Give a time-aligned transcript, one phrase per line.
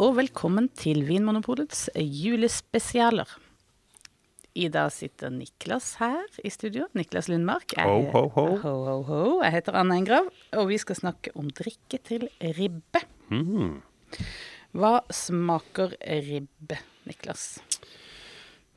[0.00, 3.28] og velkommen til Vinmonopolets julespesialer.
[4.56, 6.86] I dag sitter Niklas her i studio.
[6.96, 7.74] Niklas Lundmark.
[7.76, 8.46] Jeg, Ho, ho, ho.
[8.62, 9.20] ho, ho, ho.
[9.44, 12.26] Jeg heter Anne Engrav, og vi skal snakke om drikke til
[12.56, 13.04] ribbe.
[13.30, 13.78] Mm.
[14.80, 17.60] Hva smaker ribbe, Niklas?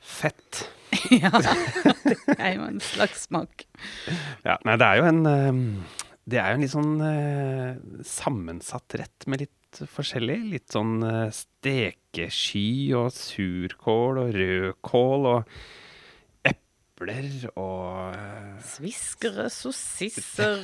[0.03, 0.65] Fett.
[1.23, 3.63] ja, det er jo en slags smak.
[4.43, 5.97] Ja, nei, det er jo en eh,
[6.29, 9.55] Det er jo en litt sånn eh, sammensatt rett med litt
[9.89, 10.39] forskjellig.
[10.51, 15.55] Litt sånn eh, stekesky og surkål og rødkål og
[16.49, 20.61] epler og eh, Sviskere, sossisser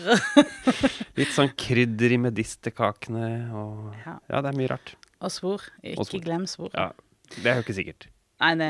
[1.20, 4.16] litt sånn krydder i medisterkakene og Ja.
[4.30, 4.96] Ja, det er mye rart.
[5.20, 5.66] og svor.
[5.84, 6.24] Ikke svor.
[6.24, 6.72] glem svor.
[6.74, 6.92] Ja,
[7.36, 8.10] det er jo ikke sikkert.
[8.40, 8.70] Nei, det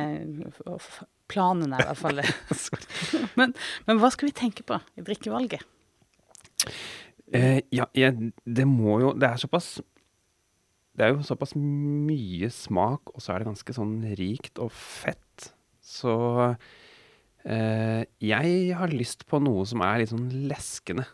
[1.29, 2.29] planen er i hvert fall det.
[3.39, 3.53] men,
[3.85, 5.61] men hva skal vi tenke på i drikkevalget?
[7.29, 9.67] Eh, ja, ja, det må jo Det er såpass
[10.99, 15.45] Det er jo såpass mye smak, og så er det ganske sånn rikt og fett.
[15.79, 16.11] Så
[17.47, 21.07] eh, jeg har lyst på noe som er litt sånn leskende.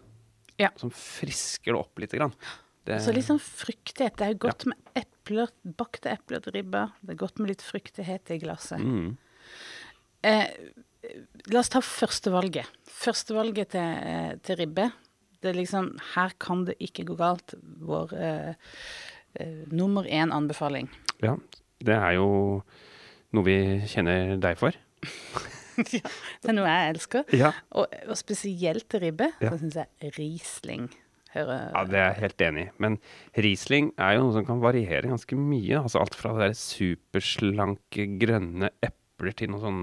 [0.58, 0.72] Ja.
[0.80, 2.34] Som frisker det opp lite grann.
[2.86, 4.18] Det, Så litt sånn fruktighet.
[4.18, 6.88] Det er jo godt med epler, bakte epler til ribba.
[7.02, 8.82] Det er godt med litt fruktighet i glasset.
[8.82, 9.16] mm,
[10.26, 10.48] Eh,
[11.54, 12.66] la oss ta førstevalget.
[12.90, 14.88] Førstevalget til, eh, til ribbe.
[15.40, 17.54] Det er liksom Her kan det ikke gå galt.
[17.62, 18.56] Vår eh,
[19.72, 20.90] nummer én anbefaling.
[21.24, 21.36] ja,
[21.86, 22.28] det er jo
[23.36, 23.58] noe vi
[23.92, 24.76] kjenner deg for.
[25.96, 26.02] ja,
[26.42, 27.26] Det er noe jeg elsker.
[27.36, 27.50] Ja.
[27.76, 29.52] Og, og spesielt ribbe, Ja.
[29.52, 30.88] så syns jeg Riesling
[31.36, 32.70] hører Ja, det er jeg helt enig i.
[32.80, 32.96] Men
[33.36, 35.82] Riesling er jo noe som kan variere ganske mye.
[35.82, 39.82] Altså alt fra det der superslanke, grønne epler til noe sånn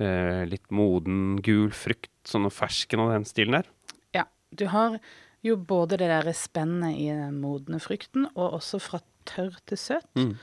[0.00, 2.10] uh, litt moden, gul frukt.
[2.26, 3.70] Sånn fersken og den stilen der.
[4.16, 4.26] Ja.
[4.56, 4.98] Du har
[5.46, 10.08] jo både det der spennet i den modne frukten, og også fra tørr til søt.
[10.18, 10.36] Mm.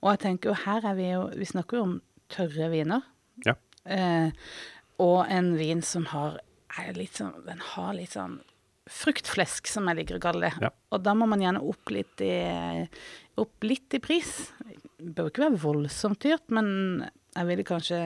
[0.00, 1.96] Og jeg tenker jo her er vi jo Vi snakker jo om
[2.32, 3.04] tørre viner.
[3.46, 3.56] Ja.
[3.84, 4.30] Eh,
[5.00, 6.38] og en vin som har
[6.78, 8.40] er litt sånn Den har litt sånn
[8.90, 10.64] fruktflesk, som jeg liker å kalle det.
[10.66, 10.70] Ja.
[10.90, 12.32] Og da må man gjerne opp litt i,
[13.38, 14.32] opp litt i pris.
[14.98, 17.04] Det bør ikke være voldsomt dyrt, men
[17.36, 18.00] jeg ville kanskje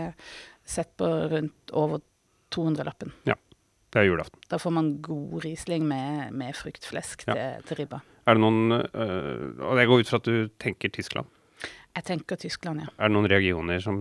[0.68, 2.02] sett på rundt over
[2.52, 3.14] 200-lappen.
[3.94, 4.40] Det er julaften.
[4.50, 7.34] Da får man god Riesling med, med fruktflesk Ja.
[7.38, 8.00] til, til ribba.
[8.26, 11.26] Er det noen øh, Og jeg går ut fra at du tenker Tyskland.
[11.94, 12.88] Jeg tenker Tyskland, ja.
[12.98, 13.98] Er det noen regioner som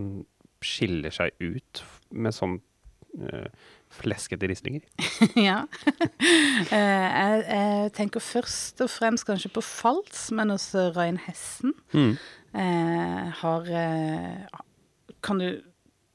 [0.63, 1.83] skiller seg ut
[2.15, 2.55] med sånn
[3.19, 3.45] øh,
[3.93, 4.81] fleskete rislinger?
[5.47, 5.61] ja.
[6.73, 11.73] Eh, jeg, jeg tenker først og fremst kanskje på Fals, men også Reinhessen.
[11.93, 12.13] Mm.
[12.55, 14.61] Eh, har eh,
[15.21, 15.49] Kan du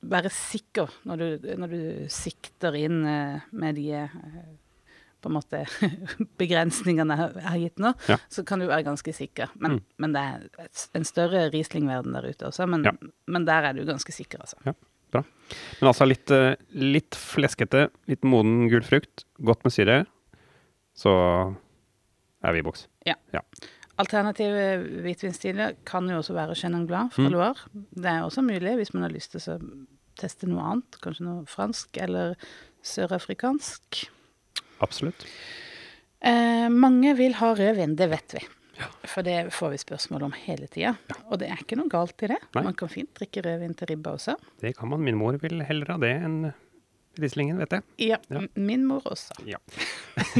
[0.03, 4.09] være sikker når du, når du sikter inn eh, med de eh,
[5.21, 5.65] på en måte
[6.39, 8.17] begrensningene jeg har- gitt nå, Ja.
[8.31, 9.51] så kan du være ganske sikker.
[9.59, 9.81] Men, Mm.
[9.99, 12.69] men det er en større Riesling-verden der ute også.
[12.69, 12.93] Men, Ja.
[13.27, 14.57] men der er du ganske sikker, altså.
[15.13, 20.07] Men altså litt, øh, litt fleskete, litt moden gul frukt, godt med syre.
[20.95, 21.57] Så
[22.45, 22.87] er vi i boks.
[23.99, 24.65] Alternative
[25.03, 27.33] hvitvinstiler kan jo også være Chenin Blanc fra Mm.
[27.35, 27.69] Loire.
[27.95, 29.59] Det er også mulig hvis man har lyst til å
[30.19, 32.37] teste noe annet, kanskje noe fransk eller
[32.83, 34.05] sørafrikansk.
[34.85, 35.27] Absolutt.
[36.23, 38.45] Eh, mange vil ha rødvin, det vet vi.
[38.79, 38.87] Ja.
[39.11, 40.93] For det får vi spørsmål om hele tida.
[41.31, 42.39] Og det er ikke noe galt i det.
[42.55, 42.63] Nei.
[42.69, 44.37] Man kan fint drikke rødvin til ribba også.
[44.63, 45.03] Det kan man.
[45.03, 46.53] Min mor vil heller ha det enn
[47.19, 47.83] Rieslingen, vet jeg.
[47.99, 48.41] Ja, Ja.
[48.55, 49.35] min mor også.
[49.47, 49.59] Ja.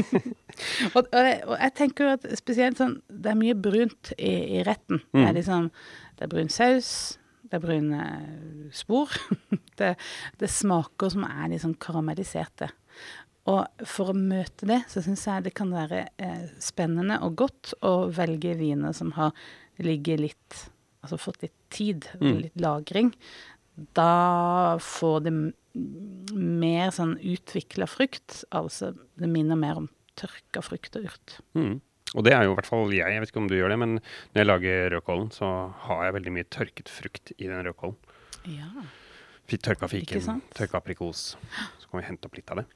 [0.95, 4.99] Og, og, og jeg tenker at spesielt sånn Det er mye brunt i, i retten.
[5.13, 5.27] Det Mm.
[5.29, 5.69] er liksom
[6.17, 6.89] Det er brun saus,
[7.47, 9.07] det er brun eh, spor.
[9.79, 9.93] det,
[10.41, 12.67] det smaker som er sånn karamelliserte.
[13.47, 17.71] Og for å møte det, så syns jeg det kan være eh, spennende og godt
[17.81, 19.31] å velge viner som har
[19.79, 20.65] ligget litt
[20.99, 22.41] Altså fått litt tid, Mm.
[22.41, 23.13] litt lagring.
[23.95, 25.31] Da får det
[26.39, 28.43] mer sånn utvikla frukt.
[28.55, 29.89] Altså det minner mer om
[30.19, 31.37] tørka frukt og urt.
[31.57, 31.77] Mm.
[32.17, 33.77] Og det er jo i hvert fall jeg, jeg vet ikke om du gjør det,
[33.83, 35.51] men når jeg lager rødkålen, så
[35.85, 37.99] har jeg veldig mye tørket frukt i den rødkålen.
[38.49, 38.87] Ja.
[39.49, 41.33] Tørka fiken, tørka aprikos.
[41.81, 42.67] Så kan vi hente opp litt av det.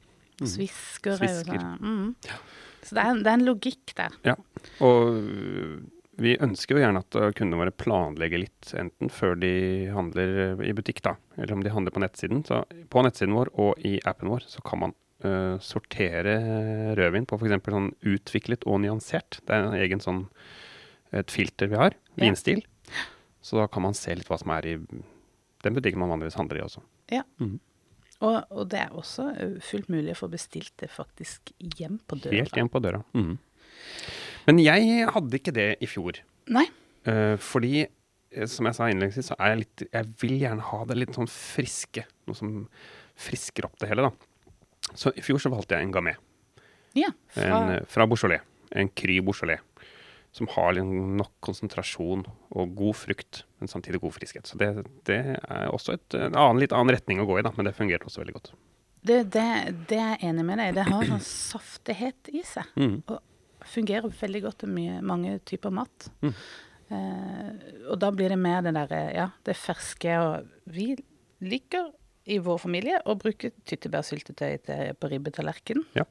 [0.41, 0.47] Mm.
[0.49, 1.65] Svisker er Svisker.
[1.81, 2.13] Mm.
[2.25, 2.37] Ja.
[2.83, 4.15] Så det er, det er en logikk der.
[4.25, 4.35] Ja.
[4.83, 5.19] Og
[6.21, 9.53] vi ønsker jo gjerne at øh, kundene våre planlegger litt, enten før de
[9.93, 12.43] handler øh, i butikk, da, eller om de handler på nettsiden.
[12.45, 12.63] Så
[12.93, 14.93] på nettsiden vår og i appen vår så kan man
[15.25, 16.35] uh, sortere
[16.99, 17.55] rødvin på f.eks.
[17.65, 19.39] sånn utviklet og nyansert.
[19.47, 20.25] Det er en egen sånn
[21.13, 22.25] et filter vi har, Ja.
[22.25, 22.63] vinstil.
[23.43, 24.77] Så da kan man se litt hva som er i
[25.63, 26.81] den butikken man vanligvis handler i også.
[28.23, 32.17] Og, og det er også eh, fullt mulig å få bestilt det faktisk hjem på
[32.21, 32.37] døra.
[32.39, 33.03] Helt hjem på døra.
[33.17, 33.35] Mhm.
[34.47, 36.19] Men jeg hadde ikke det i fjor.
[36.53, 36.65] Nei.
[37.07, 37.85] Uh, fordi,
[38.31, 41.17] eh, som jeg sa innledningsvis, så er jeg litt Jeg vil gjerne ha det litt
[41.17, 42.05] sånn friske.
[42.27, 42.53] Noe som
[43.19, 44.93] frisker opp det hele, da.
[44.99, 46.17] Så i fjor så valgte jeg en gamay.
[46.97, 48.43] Ja, fra, en, fra Beaujolais.
[48.77, 49.61] En Kry Beaujolais.
[50.33, 52.23] Som har nok konsentrasjon
[52.57, 54.49] og god frukt, men samtidig god friskhet.
[54.49, 54.71] Så det,
[55.05, 57.75] det er også et, en annen, litt annen retning å gå i, da, men det
[57.77, 58.49] fungerte også veldig godt.
[59.05, 59.45] det, det,
[59.91, 60.73] det er jeg enig med deg.
[60.79, 62.73] Det har sånn saftighet i seg.
[62.79, 62.95] Mm.
[63.05, 63.19] Og
[63.65, 66.09] fungerer veldig godt til mye, mange typer mat.
[66.21, 66.33] Mm.
[66.93, 67.49] Eh,
[67.89, 70.17] og da blir det mer det derre Ja, det ferske.
[70.19, 70.95] Og vi
[71.43, 71.91] liker
[72.25, 75.85] i vår familie å bruke tyttebærsyltetøy på ribbetallerkenen.
[75.97, 76.05] Ja.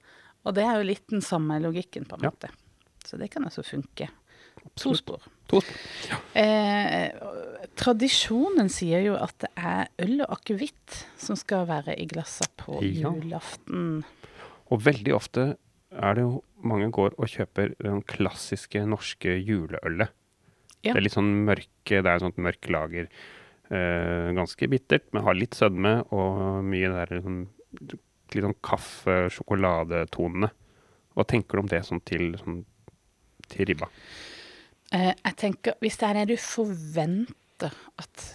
[0.45, 2.51] Og det er jo litt den samme logikken, på en Ja.
[3.05, 4.09] Så det kan altså funke.
[4.77, 5.21] To spor.
[5.49, 5.65] Spor.
[6.39, 7.11] Eh,
[7.77, 12.81] tradisjonen sier jo at det er øl og akevitt som skal være i glassa på
[12.83, 13.11] Ja.
[13.11, 14.05] julaften.
[14.71, 15.57] Og veldig ofte
[15.93, 20.13] er det jo mange går og kjøper den klassiske norske juleølet.
[20.83, 20.93] Ja.
[20.93, 23.09] Det er litt sånn mørke, det er et sånt mørk lager.
[23.73, 27.45] Eh, ganske bittert, men har litt sødme og mye der sånn,
[27.81, 30.51] litt sånn kaffe-sjokoladetonene.
[31.13, 32.63] Hva tenker du om det sånn til, sånn,
[33.53, 33.89] til ribba?
[34.93, 38.27] Eh, jeg tenker, Hvis det er det du forventer at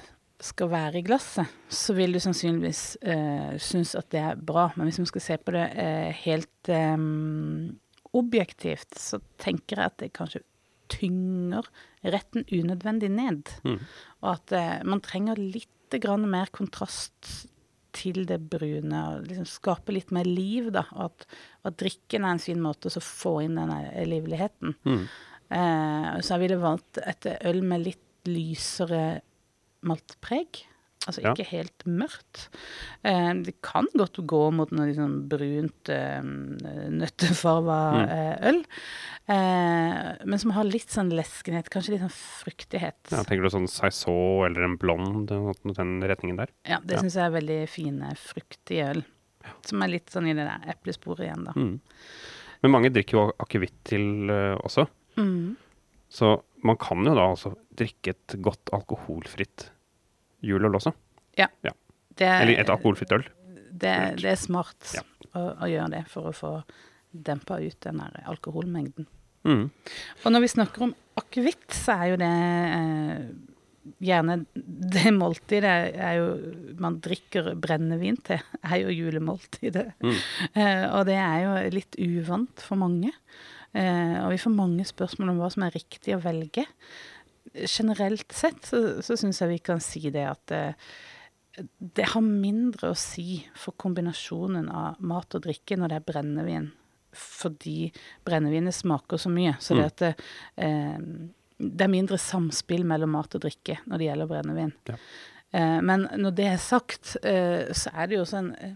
[0.44, 4.68] skal være i glasset, så vil du sannsynligvis eh, synes at det er bra.
[4.76, 6.98] Men hvis vi skal se på det eh, helt eh,
[8.18, 10.44] objektivt, så tenker jeg at det kanskje
[10.94, 11.68] tynger
[12.06, 13.52] retten unødvendig ned.
[13.66, 13.80] Mm.
[14.24, 17.48] Og at eh, man trenger litt grann mer kontrast
[17.98, 18.94] til det brune.
[18.94, 20.86] og liksom Skape litt mer liv, da.
[20.96, 21.28] Og at,
[21.68, 24.76] at drikken er en fin måte å få inn denne livligheten.
[24.88, 25.08] Mm.
[25.58, 29.22] Eh, så jeg ville valgt et øl med litt lysere
[29.84, 30.64] maltpreg.
[31.08, 31.32] Altså Ja.
[31.34, 32.50] ikke helt mørkt.
[33.06, 36.22] Eh, det kan godt gå mot noe liksom brunt, eh,
[36.92, 38.10] nøttefarga Mm.
[38.10, 38.60] eh, øl.
[39.30, 42.12] Eh, men som har litt sånn leskenhet, kanskje litt sånn
[42.44, 43.12] fruktighet.
[43.12, 46.48] Ja, tenker du sånn saison eller en blond, den retningen der?
[46.66, 47.02] Ja, det Ja.
[47.02, 49.04] syns jeg er veldig fine, fruktige øl.
[49.64, 51.54] Som er litt sånn i det der eplesporet igjen, da.
[51.54, 51.80] Mm.
[52.64, 54.88] Men mange drikker jo akevitt til uh, også.
[55.16, 55.56] Mm.
[56.10, 59.70] Så man kan jo da altså drikke et godt alkoholfritt
[60.46, 60.94] juleøl også.
[61.38, 63.24] Det, er- Eller et alkoholfritt øl.
[63.72, 65.04] det, det er smart Ja.
[65.38, 66.52] å, å gjøre det for å få
[67.14, 69.06] dempa ut den der alkoholmengden.
[69.46, 69.68] Mm.
[70.26, 72.32] Og når vi snakker om akevitt, så er jo det
[72.78, 73.28] eh,
[74.04, 76.26] gjerne det måltidet er jo
[76.82, 79.86] man drikker brennevin til, er jo julemåltidet.
[80.04, 80.18] Mm.
[80.58, 83.14] Eh, og det er jo litt uvant for mange.
[83.78, 86.66] Eh, og vi får mange spørsmål om hva som er riktig å velge.
[87.54, 90.90] Generelt sett så, så syns jeg vi kan si det at eh,
[91.80, 96.68] det har mindre å si for kombinasjonen av mat og drikke når det er brennevin.
[97.18, 97.88] Fordi
[98.28, 99.56] brennevinet smaker så mye.
[99.60, 99.88] Så det Mm.
[99.88, 100.14] at det,
[100.58, 101.00] eh,
[101.58, 104.74] det er mindre samspill mellom mat og drikke når det gjelder brennevin.
[104.86, 104.98] Ja.
[105.54, 108.74] Eh, men når det er sagt, eh, så er det jo også en eh,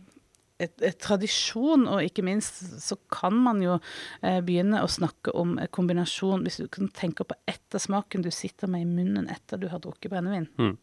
[0.65, 3.77] et, et tradisjon, og ikke minst så kan man jo
[4.21, 8.71] eh, begynne å snakke om eh, kombinasjon Hvis du kan tenke på ettersmaken du sitter
[8.71, 10.77] med i munnen etter du har drukket brennevin Mm.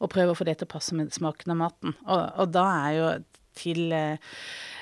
[0.00, 1.92] og prøve å få det til å passe med smaken av maten.
[2.06, 3.08] Og, og da er jo
[3.60, 4.16] til eh,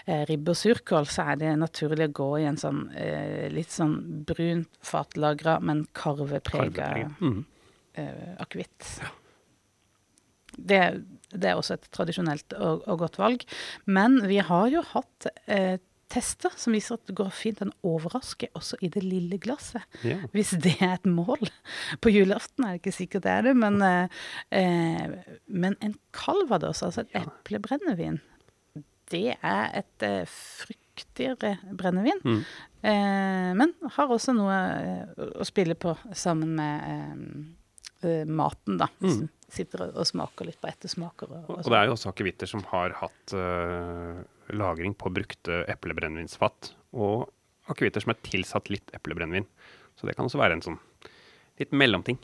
[0.06, 3.72] eh, ribbe og surkål så er det naturlig å gå i en sånn eh, litt
[3.74, 3.96] sånn
[4.28, 7.10] brunt fatlagra, men karveprega Karveprega.
[7.24, 7.40] Mm.
[7.98, 8.90] eh, akevitt.
[10.58, 10.80] Det,
[11.35, 13.44] det er også et tradisjonelt og, og godt valg.
[13.87, 15.76] Men vi har jo hatt eh,
[16.08, 19.85] tester som viser at det går fint an å overraske også i det lille glasset.
[20.06, 20.16] Ja.
[20.32, 21.50] Hvis det er et mål.
[22.02, 24.25] På julaften er det ikke sikkert det er det, men, eh,
[24.56, 28.20] eh, men en calvados, altså et eplebrennevin,
[29.12, 32.20] det er et eh, fruktigere brennevin.
[32.25, 32.42] Mm.
[32.82, 37.57] Eh, men har også noe eh, å spille på sammen med
[38.06, 38.88] eh, maten, da.
[39.00, 39.26] Mm.
[39.48, 41.30] Sitter og, og smaker litt på ettersmaker.
[41.32, 44.20] Og, Og det er jo også akevitter som har hatt uh,
[44.52, 47.30] lagring på brukte eplebrennevinsfat, og
[47.72, 49.46] akevitter som er tilsatt litt eplebrennevin.
[49.98, 50.78] Så det kan også være en sånn
[51.58, 52.20] litt mellomting.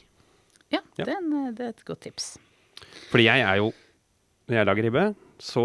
[0.70, 1.04] Ja, Ja.
[1.04, 2.36] Det, er en, eh, det er et godt tips.
[3.10, 3.72] Fordi jeg er jo
[4.44, 5.02] Når jeg lager ribbe,
[5.40, 5.62] så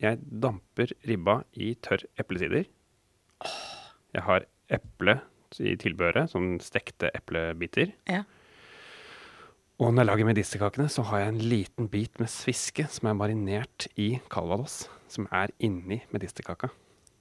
[0.00, 2.64] jeg damper ribba i tørr eplesider.
[4.14, 5.18] Jeg har eple
[5.60, 7.92] i tilbehøret, sånn stekte eplebiter.
[8.08, 8.22] Ja.
[9.80, 13.16] Og når jeg lager medisterkakene, så har jeg en liten bit med sviske som er
[13.18, 16.68] marinert i calvados, som er inni medisterkaka.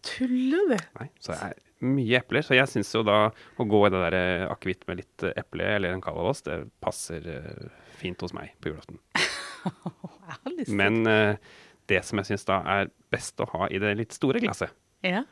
[0.05, 0.75] Tuller du?
[0.99, 2.45] Nei, så det er mye epler.
[2.45, 5.33] Så jeg syns jo da å gå i det der eh, akevitt med litt eh,
[5.41, 7.67] eple eller en calvados, det passer eh,
[8.01, 8.99] fint hos meg på julaften.
[10.81, 11.03] Men
[11.89, 14.73] det som jeg syns da er best å ha i det litt store glasset,
[15.05, 15.23] Ja.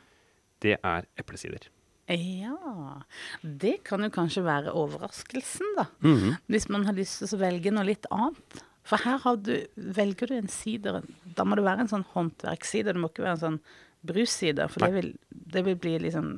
[0.62, 1.66] det er eplesider.
[2.10, 3.02] Ja,
[3.42, 5.86] det kan jo kanskje være overraskelsen, da.
[6.02, 6.36] Mhm.
[6.50, 8.62] Hvis man har lyst til å velge noe litt annet.
[8.82, 11.02] For her har du, velger du en sider,
[11.36, 12.94] da må det være en sånn håndverkssider.
[12.96, 13.60] Det må ikke være en sånn
[14.02, 16.30] brusside, for det vil, det vil bli liksom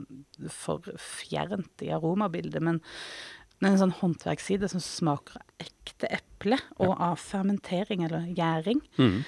[0.50, 2.60] for fjernt i aromabildet.
[2.60, 2.80] Men
[3.62, 9.24] en sånn håndverksside som smaker av ekte eple, og av fermentering eller gjæring, Mhm.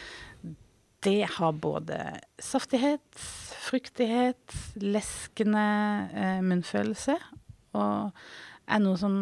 [1.03, 3.01] det har både saftighet,
[3.65, 5.65] fruktighet, leskende
[6.13, 7.17] eh, munnfølelse,
[7.75, 8.13] og
[8.65, 9.17] er noe som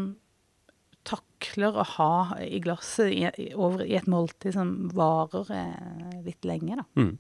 [1.06, 2.12] takler å ha
[2.44, 6.87] i glasset i, i, over, i et måltid som varer eh, litt lenge, da.
[6.99, 7.14] Mm.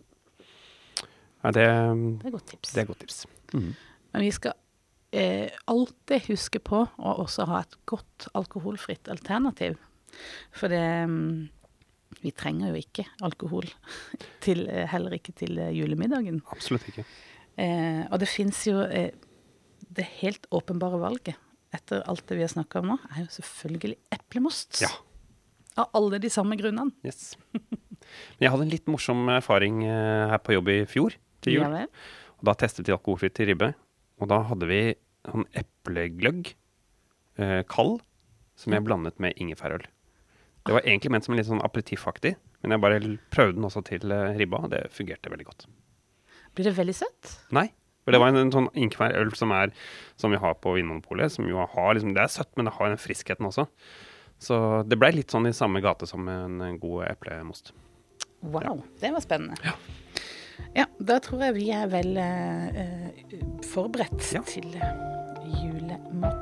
[1.42, 2.74] Ja, det, Det er et godt tips.
[2.74, 3.24] det er godt tips.
[3.52, 3.72] Mm.
[4.12, 4.54] Men vi skal
[5.10, 9.80] eh, alltid huske på å også ha et godt alkoholfritt alternativ.
[10.54, 11.48] For det mm,
[12.22, 13.68] Vi trenger jo ikke alkohol,
[14.44, 16.40] til, eh, heller ikke til eh, julemiddagen.
[16.54, 17.04] Absolutt ikke.
[17.60, 19.10] Eh, og det fins jo eh,
[19.92, 21.36] Det helt åpenbare valget
[21.76, 24.80] etter alt det vi har snakka om nå, er jo selvfølgelig eplemost.
[24.84, 24.90] Ja.
[25.80, 26.92] Av alle de samme grunnene.
[27.04, 27.34] Yes.
[27.52, 31.64] Men jeg hadde en litt morsom erfaring eh, her på jobb i fjor, til jul.
[31.64, 31.86] Ja.
[32.40, 33.72] Og da testet vi alkoholfritt til ribbe.
[34.20, 34.82] Og da hadde vi
[35.24, 36.52] sånn eplegløgg,
[37.40, 38.02] eh, kald,
[38.58, 39.86] som jeg blandet med ingefærøl.
[40.66, 42.98] Det var egentlig ment som en litt sånn aperitiffaktig, men jeg bare
[43.34, 45.66] prøvde den også til eh, ribba, og det fungerte veldig godt.
[46.54, 47.32] Blir det veldig søtt?
[47.56, 47.66] Nei,
[48.04, 49.72] for det var en, en sånn ingefærøl som, er,
[50.20, 52.92] som vi har på Vinmonopolet, som jo har liksom, Det er søtt, men det har
[52.92, 53.66] den friskheten også.
[54.42, 54.58] Så
[54.90, 57.72] det blei litt sånn i samme gate som en, en god eplemost.
[58.42, 59.54] Wow, det var spennende.
[60.74, 60.86] Ja.
[60.98, 64.42] da tror jeg vi er vel eh, forberedt Ja.
[64.46, 64.66] til.
[64.72, 66.41] Flott.